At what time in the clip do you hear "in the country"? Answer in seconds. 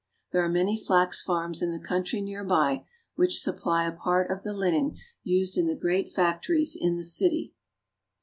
1.61-2.21